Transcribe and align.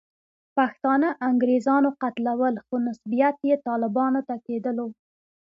پښتانه 0.57 1.09
انګریزانو 1.29 1.89
قتلول، 2.01 2.55
خو 2.65 2.75
نسبیت 2.87 3.37
یې 3.49 3.55
طالبانو 3.67 4.21
ته 4.27 4.35
کېدلو. 4.45 4.87